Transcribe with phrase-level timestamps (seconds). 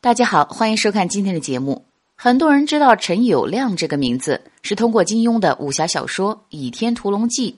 [0.00, 1.84] 大家好，欢迎收看今天的节目。
[2.14, 7.50] 很多人知道陈友谅这个名字，是通过金庸的武侠小说《倚天屠龙记》。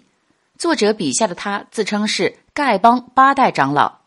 [0.56, 3.98] 作者笔下的他自称是丐帮八代长老，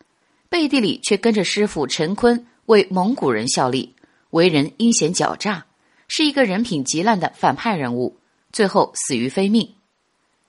[0.49, 3.93] 背地里却跟着师傅陈坤为蒙古人效力，
[4.31, 5.67] 为人阴险狡诈，
[6.07, 8.17] 是一个人品极烂的反派人物，
[8.51, 9.75] 最后死于非命。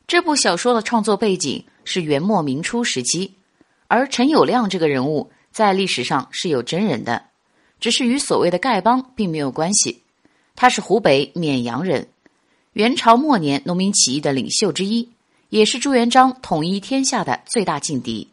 [0.07, 3.35] 这部小说的创作背景是元末明初时期，
[3.89, 7.27] 而陈友谅这个人物在历史上是有真人的，
[7.85, 10.01] 只是与所谓的丐帮并没有关系。
[10.57, 12.09] 他是湖北沔阳人，
[12.73, 15.11] 元朝末年农民起义的领袖之一。
[15.51, 18.27] 也是朱元璋统一天下的最大劲敌。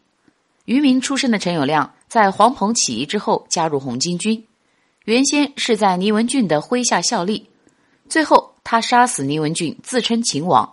[0.64, 4.42] 渔民出身的陈友谅，在黄鹏起义之后加入红巾军，
[5.04, 7.46] 原先是在倪文俊的麾下效力，
[8.08, 10.72] 最后他杀死倪文俊，自称秦王。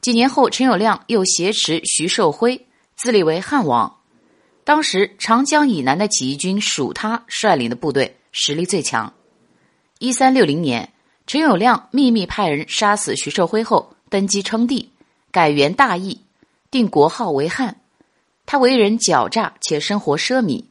[0.00, 3.98] 几年后，陈友谅又挟持徐寿辉，自立为汉王。
[4.64, 9.12] 当时长江以南的起义军属他率领的部队实力最强。
[9.98, 10.92] 一三六零年，
[11.26, 14.90] 陈友谅秘密派人杀死徐寿辉后，登基称帝。
[15.30, 16.20] 改元大义，
[16.70, 17.80] 定国号为汉。
[18.44, 20.62] 他为人狡诈且生活奢靡，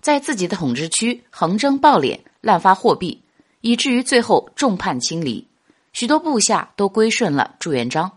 [0.00, 3.22] 在自己的统治区横征暴敛、滥发货币，
[3.60, 5.46] 以至于最后众叛亲离，
[5.92, 8.10] 许多部下都归顺了朱元璋。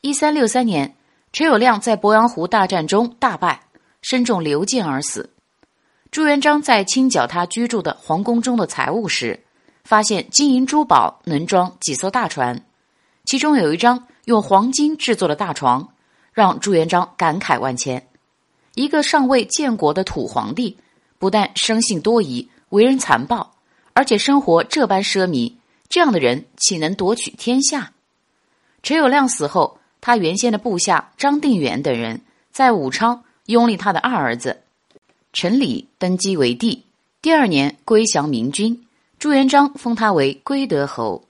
[0.00, 0.96] 一三六三年，
[1.34, 3.60] 陈友谅在鄱阳湖大战中大败，
[4.02, 5.30] 身中流箭而死。
[6.10, 9.44] 朱元璋在清剿他居住的皇宫中的财物时，
[9.84, 12.64] 发现金银珠宝能装几艘大船，
[13.24, 14.06] 其中有一张。
[14.26, 15.88] 用黄金制作的大床，
[16.32, 18.06] 让朱元璋感慨万千。
[18.74, 20.76] 一个尚未建国的土皇帝，
[21.18, 23.56] 不但生性多疑、为人残暴，
[23.92, 25.54] 而且生活这般奢靡，
[25.88, 27.92] 这样的人岂能夺取天下？
[28.84, 32.20] 陈友谅死后，他原先的部下张定远等人
[32.52, 34.62] 在武昌拥立他的二儿子
[35.32, 36.84] 陈理登基为帝。
[37.22, 38.86] 第二年归降明君，
[39.18, 41.24] 朱元璋封他为归德侯。